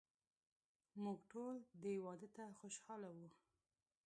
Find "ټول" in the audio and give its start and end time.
1.31-1.55